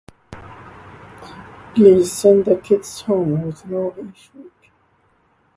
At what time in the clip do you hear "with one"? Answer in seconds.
3.45-4.09